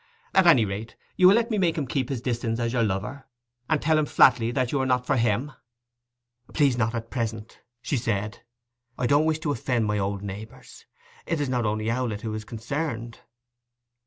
[0.33, 3.27] 'At any rate, you will let me make him keep his distance as your lover,
[3.69, 5.51] and tell him flatly that you are not for him?'
[6.55, 8.39] 'Please not, at present,' she said.
[8.97, 10.87] 'I don't wish to offend my old neighbours.
[11.27, 13.19] It is not only Owlett who is concerned.